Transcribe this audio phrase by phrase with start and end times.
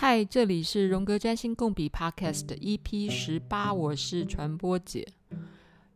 [0.00, 5.04] 嗨，这里是荣格占星共笔 Podcast EP 十八，我是传播姐。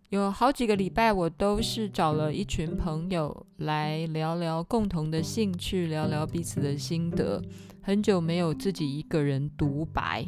[0.08, 7.40] 有好几个礼拜，我都是找了一群朋友来聊聊共同的兴趣，聊聊彼此的心得。
[7.80, 10.26] 很久没有自己一个人独白、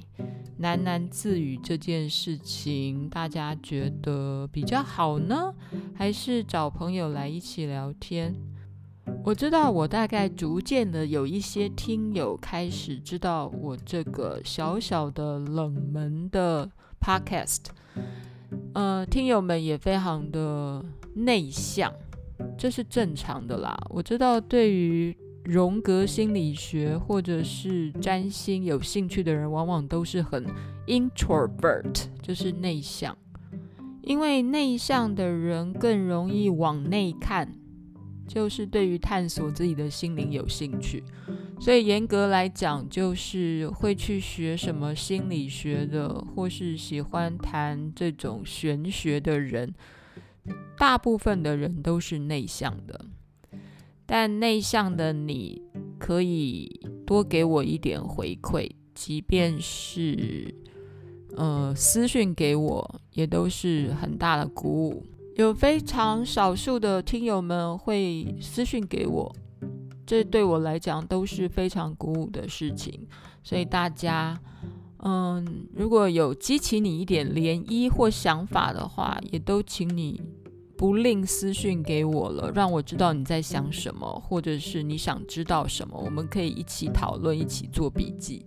[0.60, 5.52] 喃喃自语这件事情，大家觉得比较好呢，
[5.96, 8.36] 还是找朋友来一起聊天？
[9.24, 17.60] 我知道，我大概逐渐的有一些听友开始知道我这个小小的冷门的 podcast，
[18.74, 21.90] 呃，听友们也非常的内向，
[22.58, 23.74] 这是正常的啦。
[23.88, 30.44] 我知道，对于荣格心理学或者是占星有兴趣的人，往往都是很
[30.86, 33.16] introvert，就是内向，
[34.02, 37.54] 因为内向的人更容易往内看。
[38.26, 41.04] 就是对于探索自己的心灵有兴趣，
[41.60, 49.74] 所以严格来讲，就是会去学什么心理学的，或是喜欢谈这种玄学的人，
[50.78, 53.04] 大部分的人都是内向的。
[54.06, 55.62] 但内向的你
[55.98, 60.54] 可以多给我一点回馈，即便是
[61.36, 65.06] 呃私讯给我，也都是很大的鼓舞。
[65.36, 69.34] 有非常少数的听友们会私讯给我，
[70.06, 73.06] 这对我来讲都是非常鼓舞的事情。
[73.42, 74.38] 所以大家，
[74.98, 80.22] 嗯，如果有激起你一点涟漪或想法的话，也都请你
[80.76, 88.46] 不吝私讯给我了，让我知道你在想什么，或者是你想知道什么，我们可以一起讨论，一起做笔记。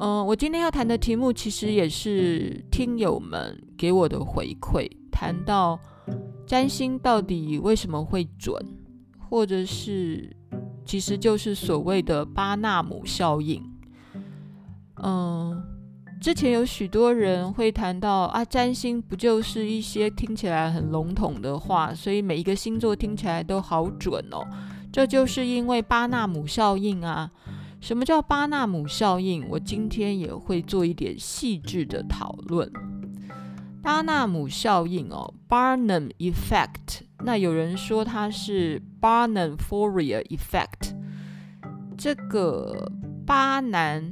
[0.00, 4.88] 嗯，我今天要谈的题目其实也是听友们给我的回馈。
[5.18, 5.76] 谈到
[6.46, 8.54] 占星到底为什么会准，
[9.28, 10.32] 或者是
[10.84, 13.60] 其实就是所谓的巴纳姆效应。
[15.02, 15.60] 嗯，
[16.20, 24.46] 之前有许多人会谈到啊，占星不就是一些听起来很笼统的话，所以每一个星座听起来都好准哦。
[24.92, 27.28] 这就是因为巴纳姆效应啊。
[27.80, 29.44] 什么叫巴纳姆效应？
[29.48, 32.70] 我今天也会做一点细致的讨论。
[33.82, 37.02] 巴纳姆效应哦，Barnum Effect。
[37.24, 40.94] 那有人说它是 Barnum Fourier Effect。
[41.96, 42.90] 这个
[43.26, 44.10] 巴南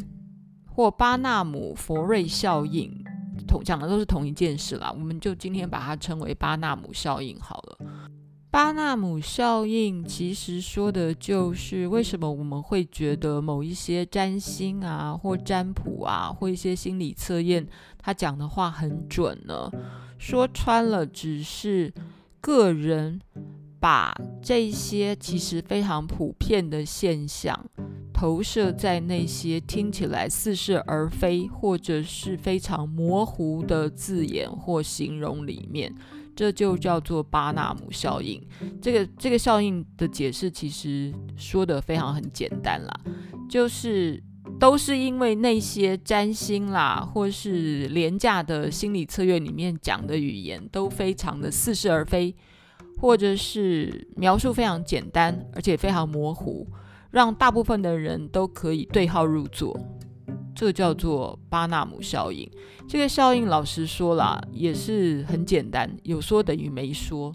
[0.67, 3.05] 或巴纳姆佛瑞效应，
[3.47, 4.91] 同讲的都是同一件事啦。
[4.93, 7.79] 我们就今天把它称为巴纳姆效应好了。
[8.57, 17.67] 巴纳姆效应其实说的就是为什么我们会觉得某一些占星啊，或占卜啊，或一些心理测验，
[17.99, 19.71] 他讲的话很准呢？
[20.17, 21.93] 说穿了，只是
[22.41, 23.21] 个人
[23.79, 27.63] 把这些其实非常普遍的现象
[28.11, 35.95] 投射在那些听起来似是而非，或者是非常模糊的字眼或形容里面。
[36.37, 38.41] 这就叫做巴纳姆效应。
[38.81, 43.01] 这个这个效应的解释其实说得非常很简单啦，
[43.49, 44.23] 就是
[44.61, 52.35] 都是因为那些占星啦，或是廉价的心理测验里面讲的语言都非常的似是而非，
[53.01, 56.67] 或者是描述非常简单，而且非常模糊，
[57.11, 59.75] 让大部分的人都可以对号入座。
[60.57, 62.51] 这叫做巴纳姆效应。
[62.89, 67.33] 这个效应，老实说啦，也是很简单，有说等于没说。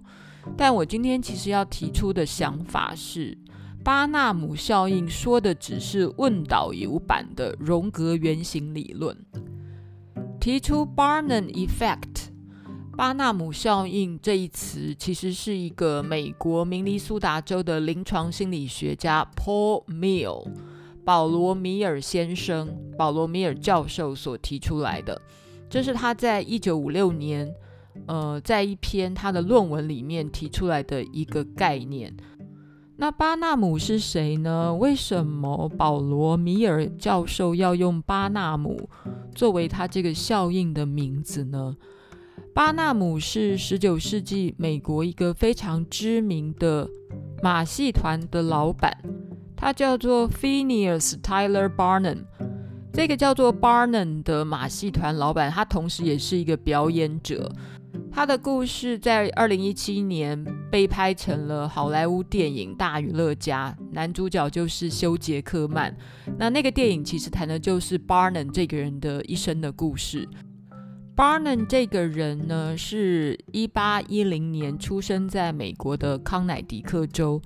[0.58, 3.38] 但我今天其实要提出的想法是，
[3.84, 9.16] 巴纳姆效应说的只是问导游版的荣格原型理论。
[10.40, 12.30] 提出 Barnum Effect，
[12.98, 20.48] 巴纳姆效应这一词，其实是一个美国明尼苏达州的临床心理学家 Paul Meehl。
[21.04, 22.68] 保罗·米尔先生、
[22.98, 25.20] 保罗·米尔教授所提出来的，
[25.70, 27.52] 这是他在一九五六年，
[28.06, 32.16] 呃，在一篇他的论文里面提出来的一个概念。
[32.98, 34.76] 那巴纳姆是谁呢？
[34.76, 38.88] 为什么保罗·米尔教授要用巴纳姆
[39.34, 41.76] 作为他这个效应的名字呢？
[42.54, 46.88] 巴纳姆是十九世纪美国一个非常知名的
[47.42, 48.96] 马戏团的老板。
[49.62, 52.24] 他叫做 Phineas Tyler Barnum，
[52.92, 57.48] 这个叫做 Barnum 的马戏团老板，他同时也是一个表演者。
[58.12, 65.96] 他的故事在二零一七年被拍成了好莱坞电影《大娱乐家》，男主角就是休·杰克曼。
[66.40, 70.28] 那那个电影其实谈的就是 Barnum 这个人的一生的故事。
[71.16, 77.40] Barnum 这个人呢，是一八一零年出生在美国的康乃狄克州。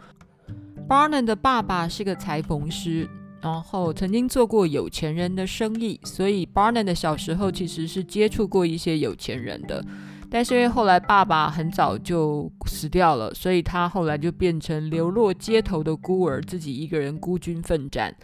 [0.88, 3.10] Barnum 的爸爸是个裁缝师，
[3.42, 9.84] 然后曾经做过有钱人的生意，所以 Barnum 的小时候其实是接触过一些有钱人的。
[10.30, 18.16] 但是因为后来爸爸很早就死掉了，所以他后来就变成流落街头的孤儿，自己一个人孤军奋战。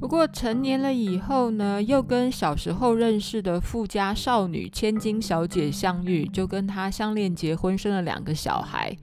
[0.00, 8.96] 不过成年了以后呢，又跟小时候认识的富家少女千金小姐相遇，就跟她相恋结婚，生了两个小孩。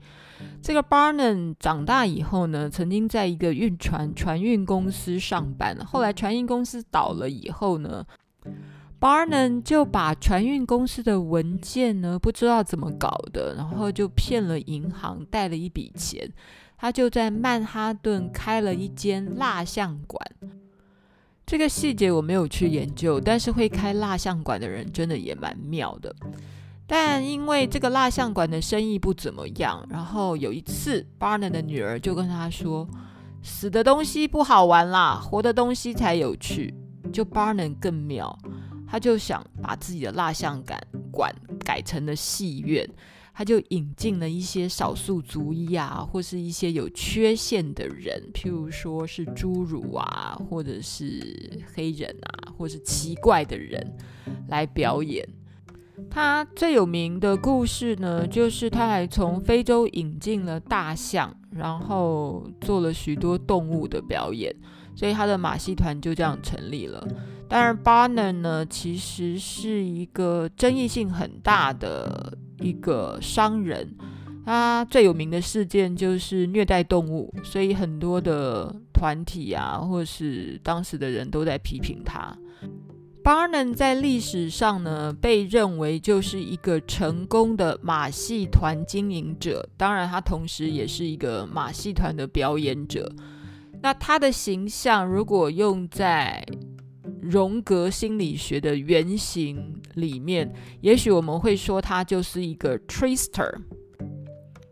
[0.68, 8.04] 这个 Barnum 长大以后呢，曾经在一个运船船运公司上班，后来船运公司倒了以后呢。
[9.00, 16.30] Barnum 就把船运公司的文件呢，不知道怎么搞的，然后就骗了银行，贷了一笔钱。
[16.76, 20.22] 他就在曼哈顿开了一间蜡像馆。
[21.46, 26.14] 这个细节我没有去研究，但是会开蜡像馆的人真的也蛮妙的。
[26.90, 32.88] 但因为这个蜡像馆的生意不怎么样，然后有一次，Barnum 的女儿就跟他说
[33.44, 36.74] ：“死的东西不好玩啦，活的东西才有趣。”
[37.12, 38.36] 就 Barnum 更妙。
[38.90, 40.80] 他就想把自己的蜡像馆
[41.12, 41.30] 馆
[41.62, 42.88] 改成了戏院，
[43.34, 53.94] 他就引进了一些少数族裔啊，或是一些有缺陷的人，譬如说是侏儒啊，或者是黑人啊，或是奇怪的人
[54.48, 55.22] 来表演。
[56.10, 64.54] 他最有名的故事呢，就是他还从非洲引进了大象，然后做了许多动物的表演，
[64.94, 67.06] 所以他的马戏团就这样成立了。
[67.48, 73.94] 当然，Barnum 呢，其实是一个争议性很大的一个商人。
[74.44, 82.34] 他最有名的事件就是虐待动物，所以很多的团体啊，或是当时的人都在批评他。
[83.28, 89.68] Barnum 在历史上呢，被认为就是一个成功的马戏团经营者。
[89.76, 93.12] 当然，他同时也是一个马戏团的表演者。
[93.82, 96.42] 那他的形象如果用在
[97.20, 103.54] 荣格心理学的原型里面，也许我们会说他就是一个 trickster。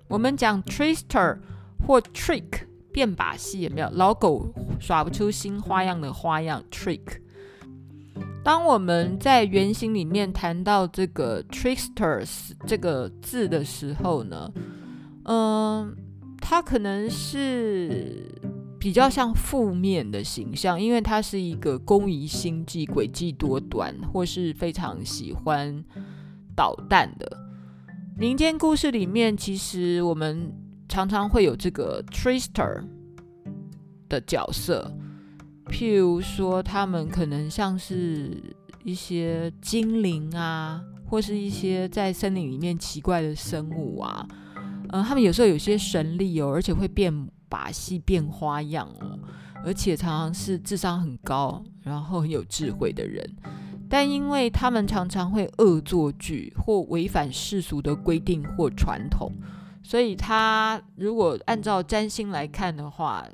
[0.08, 1.38] 我们讲 trickster
[1.86, 3.90] 或 trick 变把戏，有没有？
[3.92, 4.50] 老狗
[4.80, 7.20] 耍不出新花样的花样 trick。
[8.46, 14.48] 当我们在原型里面谈到这个 tricksters 这个字的时候呢，
[15.24, 15.92] 嗯，
[16.40, 18.30] 它可能是。
[18.78, 25.82] 比较像负面的形象，因为它是一个工于心计、诡计多端，或是非常喜欢
[26.54, 27.28] 捣蛋的。
[28.16, 30.52] 民间故事里面，其实我们
[30.88, 32.84] 常常会有这个 trickster
[34.08, 34.94] 的角色，
[35.70, 38.42] 譬如说，他们可能像是
[38.84, 44.26] 一些精灵啊，或是一些在森林里面奇怪的生物啊，
[44.90, 47.28] 嗯，他们有时候有些神力哦，而且会变。
[47.48, 49.16] 把戏变花样哦，
[49.64, 53.24] 而且常常是智商很高，然后很有智慧的人，
[53.88, 59.30] 但因为他们常常会恶作剧或违反世俗的规定或传统，
[59.80, 63.24] 所以他如果按照占星来看的话，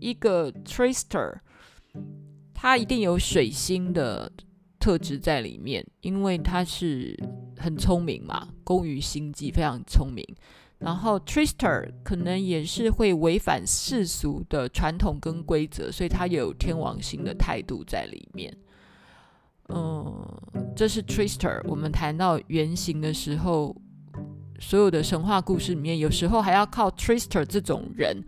[0.00, 1.34] 一个 TRISTER
[2.64, 4.32] 他一定有水星的
[4.80, 7.14] 特质在里面，因为他是
[7.58, 10.26] 很聪明嘛，工于心计，非常聪明。
[10.78, 18.56] 然后 Trister 可能也是会违反世俗的传统跟规则，所以他有天王星的态度在里面。
[19.68, 20.26] 嗯，
[20.74, 21.60] 这是 Trister。
[21.68, 23.76] 我们谈到原型的时候，
[24.58, 28.24] 所有的神话故事里面，有时候还要靠 Trister 这种人，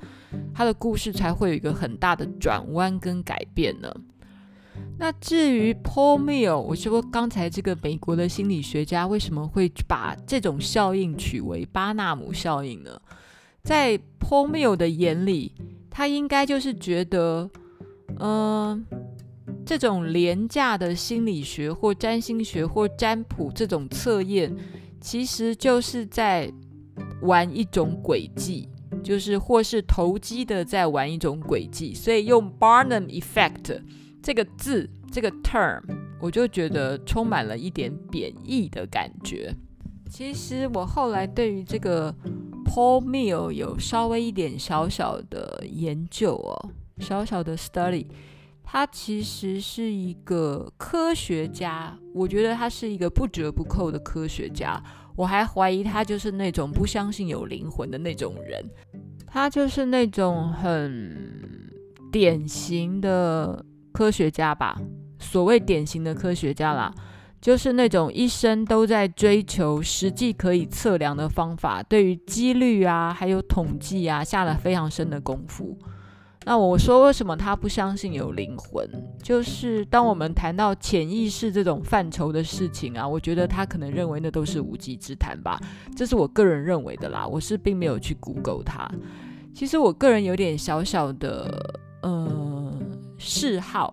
[0.55, 3.91] 他的故事才会有一个很大的转弯跟改变呢。
[4.99, 12.99] 那至于 Paul m i l l 我说刚才这个美国的心理学家为什么会把这种效应取为巴纳姆效应呢？
[13.63, 15.53] 在 Paul m i l l 的眼里，
[15.91, 17.51] 他应该就是觉得，
[18.19, 18.87] 嗯、
[19.67, 24.57] 这种廉价的心理学或占星学或占卜这种测验，
[25.01, 26.51] 其实就是在
[27.21, 28.69] 玩一种诡计，
[29.03, 33.83] 就是或是投机的在玩一种诡计，所以用 Barnum Effect。
[34.27, 35.81] 这个字，这个 term，
[36.21, 39.55] 我就觉得充满了一点贬义的感觉。
[40.11, 42.13] 其实我后来对于这个
[42.65, 48.09] Paul Mill 有稍微一点小小的研究哦，小小的 study。
[48.65, 54.83] 他其实是一个科学家，我觉得他是一个不折不扣的科学家。
[55.15, 58.61] 我还怀疑他就是那种不相信有灵魂的那种人。
[59.25, 61.71] 他就是那种很
[62.11, 63.65] 典型的。
[63.97, 64.79] 科学家吧，
[65.19, 66.93] 所谓典型的科学家啦，
[67.41, 75.75] 就是那种一生都在追求实际可以测量的方法，对于几率啊，还有统计啊，下了非常深的功夫。
[76.45, 78.87] 那我说为什么他不相信有灵魂？
[79.23, 85.59] 就是当我们谈到潜意识这种范畴的事情啊，我觉得他可能认为那都是无稽之谈吧。
[85.97, 88.87] 这是我个人认为的啦，我是并没有去 Google 他。
[89.55, 92.56] 其实我个人有点小小的呃
[93.27, 93.93] 嗜好，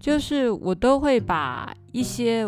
[0.00, 2.44] 就是我都会把一些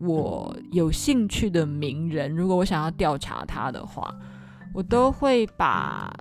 [0.00, 4.14] 我有兴趣的名人，如果我想要调查他的话，
[4.74, 6.12] 我都会把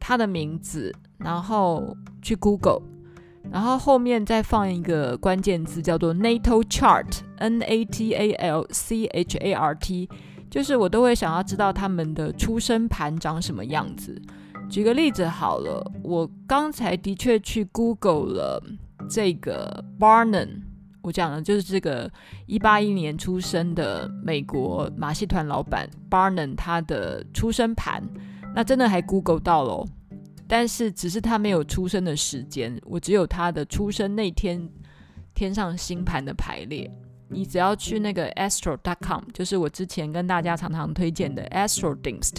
[0.00, 0.92] 他的名字。
[1.18, 2.80] 然后去 Google，
[3.50, 10.08] 然后后面再放一个关键字叫做 Natal Chart，N A T A L C H A R T，
[10.48, 14.22] 就是我都会想要知道他们的出生盘长什么样子。
[14.68, 18.62] 举个例子好了，我刚才的确去 Google 了
[19.08, 20.62] 这个 Barnum，
[21.02, 22.10] 我讲的就是这个
[22.46, 28.02] 一八一年出生的美国马戏团老板 Barnum 他的出生盘，
[28.54, 29.86] 那真的还 Google 到了。
[30.46, 34.68] 但是只是他没有出生的时间，我只有他的出生那天
[35.34, 36.90] 天上星盘的排列。
[37.30, 42.36] 你只要去那个 astro.com，就是我之前跟大家常常推荐的 ASTRO DINGST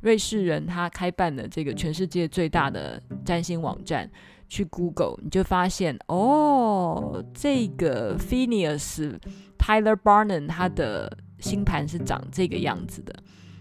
[0.00, 4.08] 瑞士人他开办的这个全世界最大的占星网站，
[4.48, 9.18] 去 Google 你就发现哦，这个 Phineas
[9.58, 13.14] Tyler Barnum 他的星盘是长这个样子的。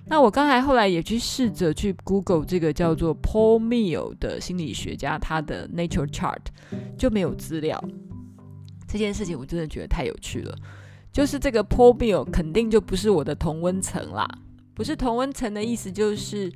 [0.10, 6.39] 那我刚才后来也去试着去 Google 这个叫做 Paul Meehl 的心理学家，他的 Nature Chart
[6.98, 7.84] 就没有资料。
[8.88, 10.56] 这件事情我真的觉得太有趣了，
[11.12, 14.25] 就是这个 Paul Meehl 肯定就不是我的同温层啦。
[14.78, 16.54] 不是同温层的意思就是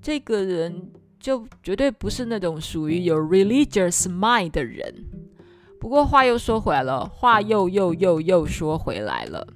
[0.00, 5.04] 这个人就绝对不是那种属于有 religious mind 的人。
[5.78, 9.46] 不过话又说回来了，话又又又又说回来了，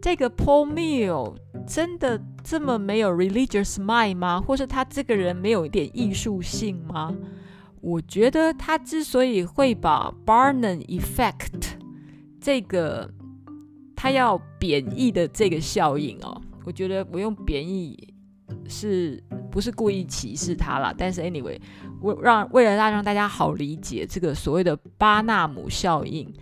[0.00, 4.40] 这个 Paul Meehl 真的这么没有 religious mind 吗？
[4.40, 7.14] 或是他这个人没有一点艺术性吗？
[7.82, 11.76] 我觉得他之所以会把 Barnum effect
[12.40, 13.10] 这个
[13.94, 17.96] 他要贬义的这个效应哦，我觉得我用贬义
[18.68, 20.92] 是不是故意歧视他啦？
[20.98, 21.56] 但是 anyway，
[22.02, 26.34] 我让为了让让大家好理解这个所谓的巴纳姆效应。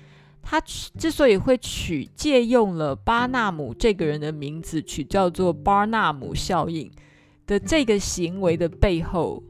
[0.42, 6.90] 他之所以会取借用了巴纳姆这个人的名字，取叫做巴纳姆效应
[7.46, 9.42] 的这个行为的背后，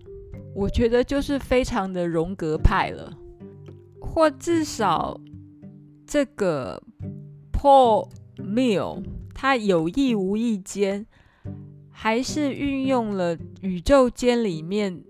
[0.55, 3.13] 我觉得就是非常的荣格派了，
[4.01, 5.21] 或至少
[6.05, 6.81] 这个
[7.53, 9.03] Paul Meehl
[9.45, 11.05] 他有意无意间
[11.91, 15.05] 还是运用了宇宙间里面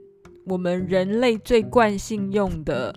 [0.46, 2.92] 我们人类最惯性用的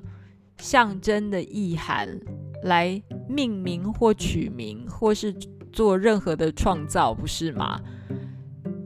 [0.58, 2.20] 象征的意涵。
[2.63, 5.32] 来命名或取名，或是
[5.72, 7.79] 做任何的创造，不是吗？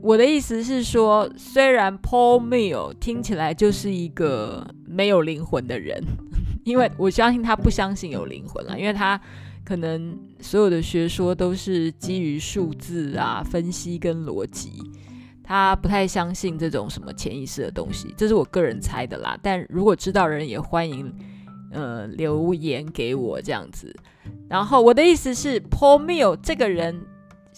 [0.02, 6.04] 我的意思是说，虽然 Paul Meehl 听起来就是一个没有灵魂的人，
[6.64, 9.18] 因为我相信他不相信有灵魂了，因为他
[9.64, 14.72] 可能所有的学说都是基于数字啊、分析跟逻辑，
[15.42, 19.38] 他不太相信这种什么潜意识的东西，这是我个人猜的啦。
[19.42, 21.12] 但如果知道人也欢迎。
[21.74, 23.96] 呃，留言给我这样子，
[24.46, 27.00] 然后我的意思是，Paul Meehl 这个人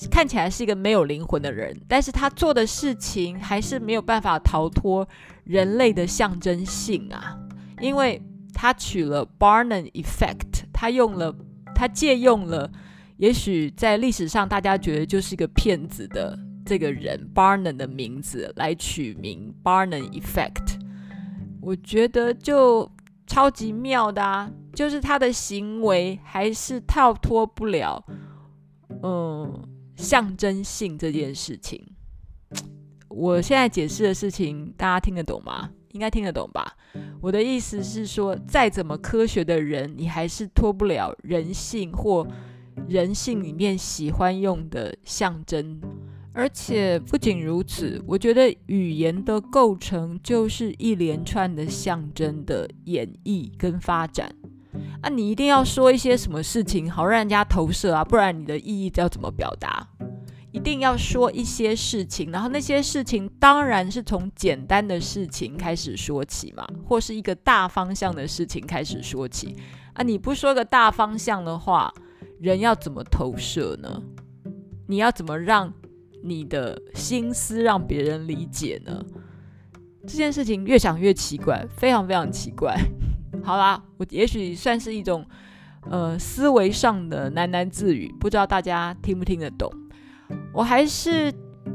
[0.08, 5.04] 看起来是一个没有灵魂的人，但是他做的事情还是没有办法逃脱
[5.42, 7.36] 人类的象征性啊，
[7.80, 11.34] 因为他取了 Barnum Effect，他用了，
[11.74, 12.70] 他借用了，
[13.16, 20.78] 也许在历史上大家觉得就是一个骗子的这个人 Barnum 的名字来取名 Barnum Effect，
[21.60, 22.90] 我觉得就。
[23.26, 28.04] 超级妙的啊，就是他的行为还是跳脱不了，
[29.02, 29.66] 嗯，
[29.96, 31.82] 象征性这件事情。
[33.08, 35.70] 我现在解释的事情，大家听得懂吗？
[35.94, 36.76] 应该听得懂吧？
[37.20, 42.26] 我的意思是说，再怎么科学的人，你还是脱不了人性或
[42.88, 45.80] 人性里面喜欢用的象征。
[46.32, 54.34] 而且不仅如此，我觉得语言的构成就是一连串的象征的演绎跟发展。
[55.00, 59.86] 啊，你一定要说一些什么事情，好让人家投射啊，不然你的意义要怎么表达？
[60.54, 69.56] 一定要说一些事情，然后那些事情当然是从简单的事情开始说起嘛，或是一个大方向的事情开始说起。
[69.94, 71.92] 啊，你不说个大方向的话，
[72.40, 74.00] 人要怎么投射呢？
[74.86, 75.74] 你要怎么让？
[76.26, 79.04] 你的心思让别人理解呢？
[80.06, 82.74] 这件事情越想越奇怪，非常非常奇怪。
[83.44, 85.26] 好啦，我也许算是一种
[85.90, 89.70] 呃思维上的喃喃自语，不知道大家听不听得懂。
[90.54, 91.34] 我还是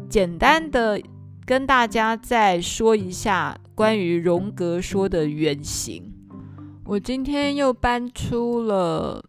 [0.09, 0.97] 简单的
[1.45, 6.13] 跟大家再说一下关于荣格说的原型。
[6.85, 9.21] 我今天又搬出了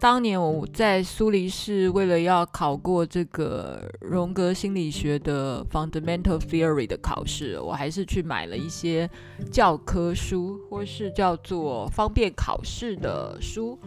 [0.00, 9.08] 当年我在苏黎世为了要考过这个荣格心理学的 Fundamental Theory 的考试，我还是去买了一些
[9.52, 13.78] 教科书，或是叫做方便考试的书。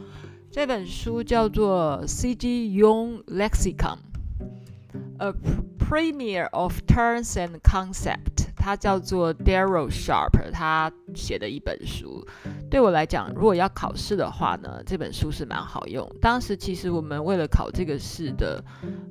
[0.51, 2.79] 这本书叫做 C.G.
[2.79, 3.97] Jung Lexicon。
[5.19, 5.33] A
[5.77, 12.25] Premier of Terms and Concept，它叫做 Daryl Sharp，他写的一本书。
[12.69, 16.09] 对我来讲，如果要考试的话呢，这本书是蛮好用。
[16.21, 18.63] 当时其实我们为了考这个试的，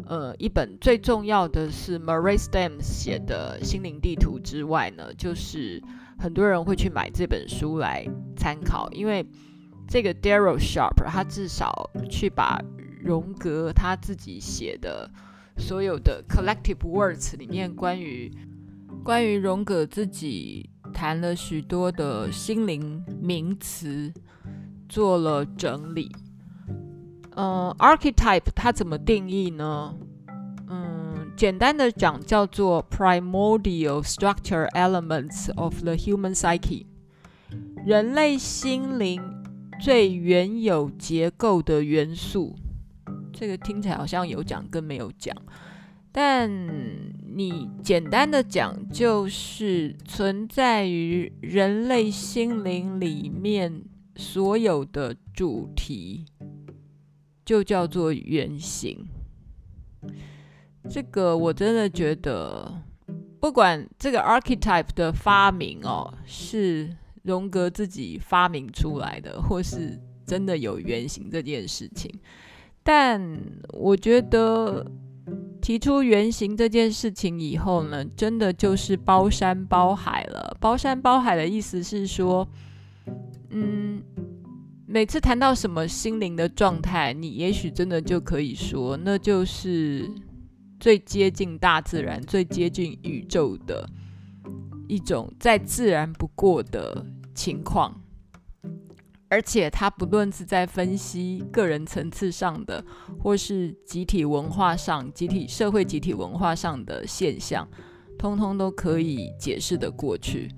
[0.07, 5.83] 呃，一本最重要的是 Marie Stems 写的《心灵地图》之外呢，就是
[6.19, 9.25] 很多人会去买这本书来参考，因为
[9.87, 12.61] 这个 Daryl Sharp 他至少去把
[13.01, 15.09] 荣格他自己写的。
[15.63, 18.31] 所有的 collective words 里面，关于
[19.05, 24.13] 关于荣格自己谈了许多的心灵名词，
[24.89, 26.11] 做了整理。
[27.37, 29.95] 呃，archetype 它怎么定义呢？
[30.69, 36.85] 嗯，简单的讲叫做 primordial structure elements of the human psyche，
[37.87, 39.23] 人类心灵
[39.81, 42.57] 最原有结构的元素。
[43.43, 45.37] 这个听起来好像有讲跟没有讲，
[46.13, 46.49] 但
[47.35, 53.83] 你简单的讲，就是存在于人类心灵里面
[54.15, 56.25] 所有的主题，
[57.45, 59.09] 就叫做原型。
[60.89, 62.81] 这个我真的觉得，
[63.41, 72.09] 不管这个 archetype 的发明哦，是荣格自己发明出来的，或是真的有原型这件事情。
[72.83, 73.41] 但
[73.73, 74.85] 我觉得
[75.61, 80.57] 提出原型这件事情以后呢，真的就是包山包海了。
[80.59, 82.49] 包山包海的意思是说，
[83.51, 84.03] 嗯，
[84.87, 90.11] 每次谈到什么心灵的状态，你也许真的就可以说，那就是
[90.81, 93.89] 最接近大自然、最接近宇宙的
[94.89, 98.02] 一种再自然不过的情况。
[99.33, 102.85] 而且，他不论是在分析个人层次上的，
[103.19, 107.67] 或是集体文化上、集体社会、集体文化上的现象，
[108.19, 110.51] 通通都可以解释得过去。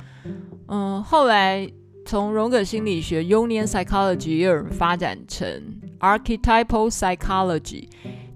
[0.66, 1.70] 嗯，后来
[2.04, 5.46] 从荣格心理学 （Jungian Psychology） 也有人发展成
[6.00, 7.86] Archetypal Psychology，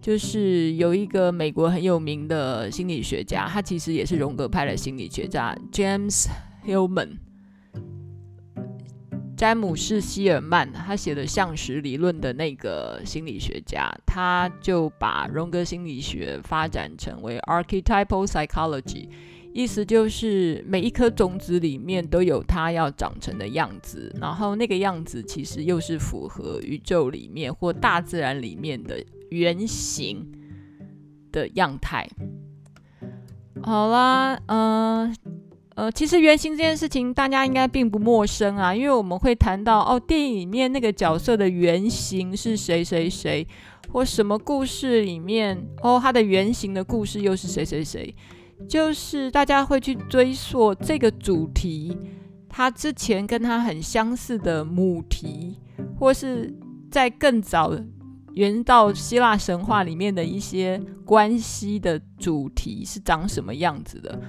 [0.01, 6.27] 就是有一个美国很有名的心理学家，他其实也是荣格派的心理学家，James
[6.65, 7.17] Hillman。
[9.39, 19.09] 詹姆士·希尔曼，他写的象识理论的那个心理学家，他就把荣格心理学发展成为 archetypal psychology，
[19.55, 30.27] 意思就是每一颗种子里面都有它要长成的样子，然后那个样子其实又是符合宇宙里面或大自然里面的原型
[31.31, 32.09] 的样态。
[33.63, 35.15] 好啦，嗯、
[35.79, 43.47] 呃，其实原型这件事情大家应该并不陌生啊，因为我们会谈到哦，电影里面那个角色的原型是谁谁谁，
[43.93, 48.13] 或什么故事里面哦，他的原型的故事又是谁谁谁，
[48.69, 51.97] 就是大家会去追溯这个主题，
[52.49, 55.61] 他之前跟他很相似的母题，
[55.97, 56.53] 或是
[56.91, 57.73] 在更早
[58.35, 64.21] 原到希腊神话里面的一些关系的主题是长什么样子的。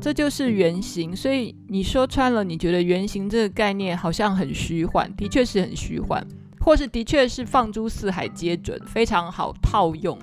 [0.00, 6.26] 这就是原型，所以你说穿了，你觉得原型这个概念好像很虚幻，的确是很虚幻，
[6.60, 10.18] 或是的确是放诸四海皆准，非常好套用，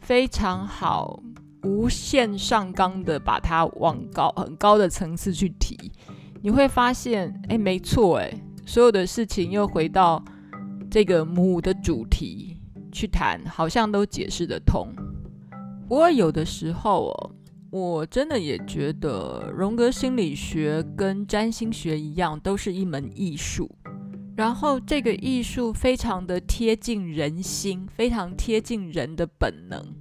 [0.00, 1.22] 非常好
[1.64, 5.76] 无限上纲的把它往高很高的层次去提，
[6.40, 8.32] 你会发现，哎，没错，哎，
[8.64, 10.24] 所有的事情又回到
[10.90, 12.56] 这个母的主题
[12.90, 14.88] 去谈，好像都解释得通。
[15.86, 17.35] 不过有的时候哦。
[17.76, 23.70] 我真的也觉得，荣格心理学跟占星学一样，都是一门艺术。
[24.34, 29.94] 然后这个艺术非常的贴近人心，非常贴近人的本能。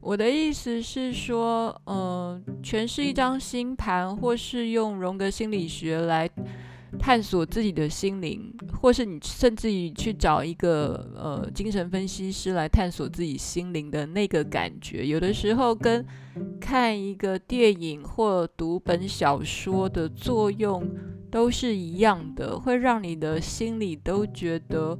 [0.00, 6.30] 我的意思是说，呃，诠释一张星盘，或是用荣格心理学来。
[6.98, 16.04] 探索自己的心灵，或是你甚至于去找一个呃精神分析师来探索自己心灵的那个感觉，有的时候跟
[16.60, 20.88] 看一个电影或读本小说的作用
[21.30, 24.98] 都是一样的，会让你的心里都觉得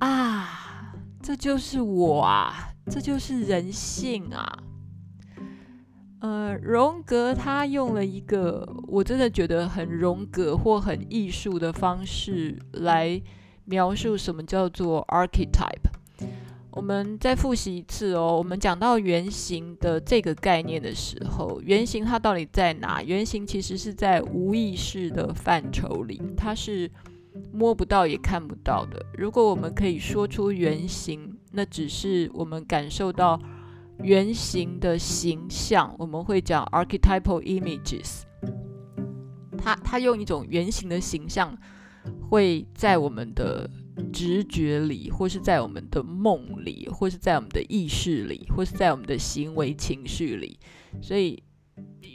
[0.00, 4.58] 啊，这就是我啊，这就是人性啊。
[6.22, 13.20] 呃，荣格他用了一个我真的觉得很荣格或很艺术的方式来
[13.64, 15.90] 描述什么叫做 archetype。
[16.70, 18.36] 我们再复习一次哦。
[18.38, 23.02] 我们讲到原型的这个概念的时候，原型它到底在哪？
[23.02, 26.88] 原型其实是在无意识的范畴里，它是
[27.52, 29.04] 摸不到也看不到的。
[29.18, 33.40] 如果我们可以说出原型，那只是我们感受到。
[34.00, 38.22] 原型的形象，我们会讲 archetypal images。
[39.56, 41.56] 他他用一种原型的形象，
[42.28, 43.70] 会在我们的
[44.12, 50.58] 直觉里，或是在我们的梦里，或是在我们的意识里，或是在我们的行为情绪里。
[51.00, 51.40] 所以，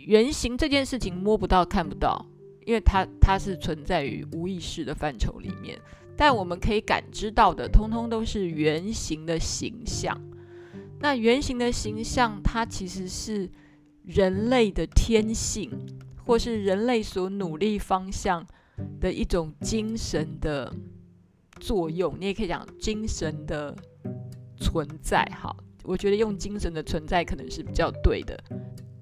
[0.05, 2.25] 原型这件事情摸不到、看不到，
[2.65, 5.79] 因为它它是存在于无意识的范畴里面。
[6.17, 10.19] 但我们可以感知到的，通通都是原型的形象。
[10.99, 13.49] 那原型的形象，它其实是
[14.03, 15.71] 人类的天性，
[16.25, 18.45] 或是人类所努力方向
[18.99, 20.73] 的一种精神的
[21.59, 22.15] 作用。
[22.19, 23.75] 你也可以讲精神的
[24.57, 25.23] 存在。
[25.39, 28.35] 好，我觉得用精神的存在可能是比较对的。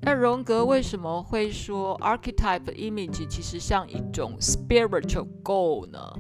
[0.01, 6.13] 那荣格为什么会说 archetype image 其实像一种 spiritual goal 呢？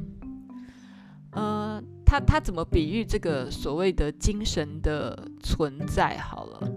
[1.31, 1.83] 呃。
[2.05, 6.17] 他他怎么比喻这个所谓的精神的存在？
[6.19, 6.71] 好了，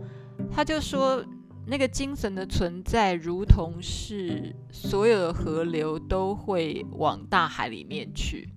[0.51, 1.23] 他就说
[1.67, 8.49] 那个精神的存在，如同是所有的河流都会往大海里面去，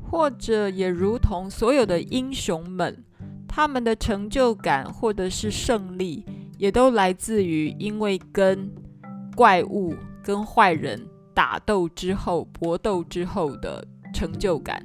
[0.00, 3.04] 或者也如同所有的英雄们，
[3.48, 6.24] 他们的成就感或者是胜利，
[6.56, 8.70] 也都来自于因为跟
[9.34, 14.80] 怪物、跟坏人打斗之后、搏斗之后的成就感。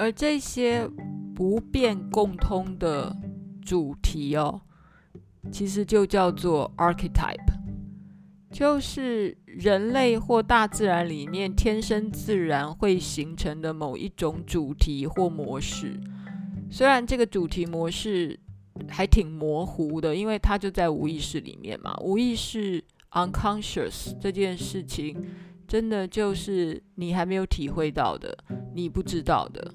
[0.00, 0.88] 而这些
[1.34, 3.14] 不变共通的
[3.60, 4.62] 主题哦，
[5.52, 7.52] 其实就叫做 archetype，
[8.50, 16.00] 就是人类或大自然里面天生自然会形成的某一种主题或模式。
[16.70, 18.40] 虽然这个主题模式
[18.88, 21.94] 还挺模糊的，因为它就在无意识里面嘛。
[22.00, 25.14] 无意识 unconscious 这件事情，
[25.68, 28.34] 真的就是你还没有体会到的，
[28.74, 29.74] 你不知道的。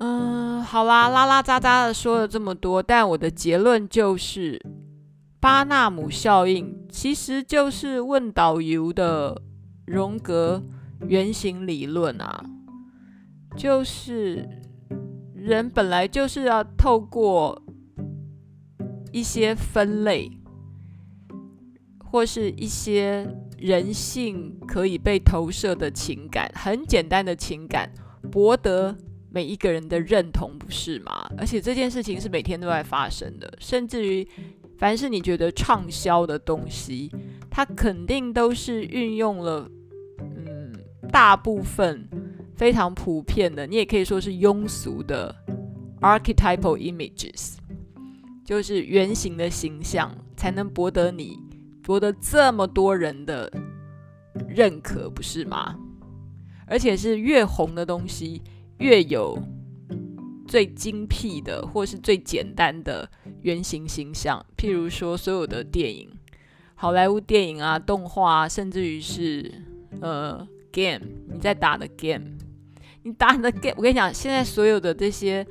[0.00, 4.64] 嗯，好啦，拉拉杂杂的说了这么多，但我的结论就是，
[5.40, 9.42] 巴纳姆效应其实就是问导游的
[9.86, 10.62] 荣格
[11.08, 12.44] 原型理论啊，
[13.56, 14.48] 就是
[15.34, 17.60] 人本来就是要透过
[19.10, 20.30] 一些分类，
[21.98, 27.90] 或是一些人性可以被投射的情感，很简单的情感，
[28.30, 28.96] 博得。
[29.30, 31.30] 每一个人的认同，不是吗？
[31.36, 34.26] 而且这件事情是每天都在发生的，甚至于，
[34.78, 37.10] 凡是你觉得畅销的东西，
[37.50, 39.70] 它肯定都是运用了，
[40.20, 40.72] 嗯，
[41.12, 42.08] 大部分
[42.56, 45.34] 非常普遍的，你也可以说是庸俗的
[46.00, 47.56] archetypal images，
[48.44, 51.38] 就是原型的形象，才能博得你，
[51.82, 53.52] 博得这么多人的
[54.48, 55.76] 认可，不是吗？
[56.66, 58.42] 而且是越红的东西。
[58.78, 59.38] 越有
[60.46, 63.08] 最精辟的，或是最简单的
[63.42, 66.08] 原型形象，譬如说所有的电影、
[66.74, 69.52] 好莱坞电影啊、动画啊，甚至于是
[70.00, 72.38] 呃 game，你在打的 game，
[73.02, 75.46] 你打你的 game，我跟你讲，现在所有的这些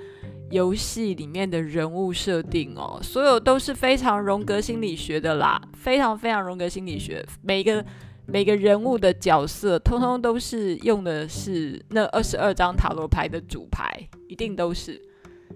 [0.49, 7.85] 游戏里面的人物设定哦，所有都是非常荣格心理学的啦，非常非常荣格心理学，每一个。
[8.29, 13.89] 每个人物的角色，通通都是用的是那二十二张塔罗牌的主牌，
[14.27, 15.01] 一定都是。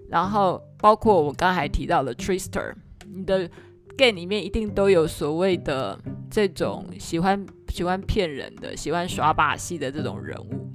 [0.08, 2.72] 然后包括我刚才提到的 Trister，
[3.06, 3.48] 你的
[3.96, 5.98] game 里面一定都有所谓的
[6.30, 10.70] 这种喜欢喜欢骗人的、喜欢耍把戏的这种人物。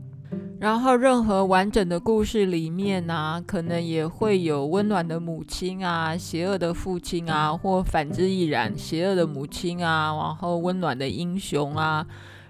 [0.59, 12.03] 然后，任何完整的故事里面呢、啊，可能也会有温暖的母亲啊，邪恶的父亲啊，或反之亦然，邪恶的母亲啊，然后温暖的英雄啊，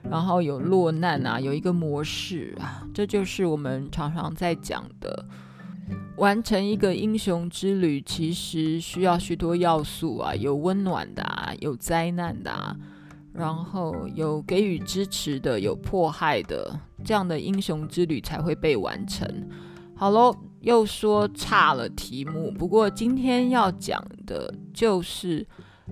[0.10, 5.26] 然后有落难啊，有一个模式啊，这就是我们常常在讲的，
[6.16, 12.74] 完成一个英雄之旅，其实需要许多要素啊，有温暖的啊，有灾难的啊。
[13.38, 19.28] 然后有给予支持的，有迫害的，这样的英雄之旅才会被完成。
[19.96, 22.52] 好喽，又说差了题目。
[22.52, 25.48] 不过今天要讲的就是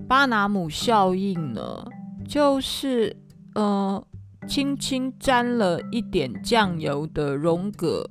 [0.08, 1.84] 巴拿姆效应呢，
[2.28, 3.16] 就是
[3.54, 4.04] 呃，
[4.48, 8.04] 轻轻沾了一点酱油的荣格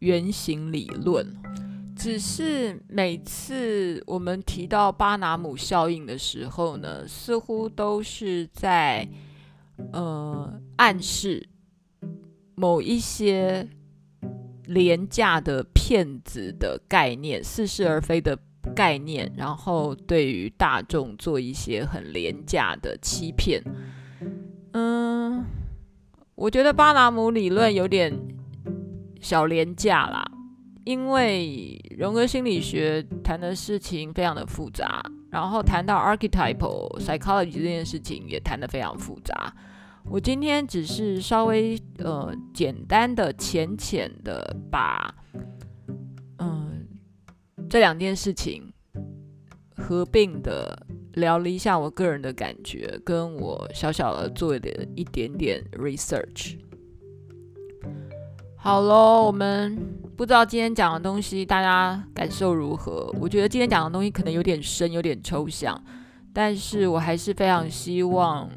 [0.00, 1.24] 原型理论。
[2.06, 9.08] 只是每次我们提到巴拿姆效应的时候呢，似乎都是在
[9.92, 11.48] 呃暗示
[12.54, 13.68] 某一些
[14.66, 18.38] 廉价的骗子的概念，似是而非的
[18.72, 23.60] 概念，然后对于大众做一些很廉价的欺骗。
[24.74, 25.44] 嗯，
[26.36, 28.16] 我觉得巴拿姆理论有点
[29.20, 30.24] 小廉价啦。
[30.86, 39.52] 因为荣格心理学谈的事情非常的复杂，然后谈到 archetypal psychology 这件事情也谈得非常复杂。
[40.08, 45.12] 我今天只是稍微呃简单的、浅浅的把
[46.38, 46.86] 嗯
[47.68, 48.72] 这两件事情
[49.74, 56.56] 合并的聊了一下我个人的感觉，跟我小小的做的一点点 research。
[58.56, 59.76] 好喽，我们
[60.16, 63.14] 不知道今天讲的东西大家感受如何？
[63.20, 65.78] 我觉得今天讲的东西可能有点深，有点抽象，
[66.32, 68.48] 但是我还是非常希望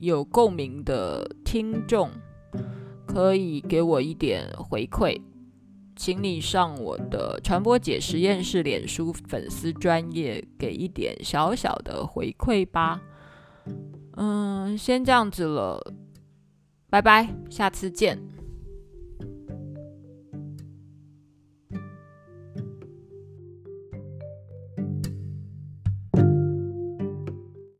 [0.00, 2.08] 有共鸣的听众
[3.04, 5.20] 可以给我一点回馈，
[5.96, 13.00] 请你上我的传播姐实验室脸书粉丝专页给一点小小的回馈吧。
[14.16, 15.94] 嗯，先这样子了，
[16.88, 18.39] 拜拜，下次见。